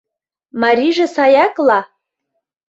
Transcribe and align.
Марийже 0.61 1.05
саяк-ла. 1.15 1.79